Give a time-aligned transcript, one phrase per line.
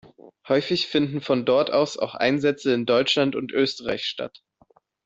[0.47, 4.41] Häufig finden von dort aus auch Einsätze in Deutschland und Österreich statt.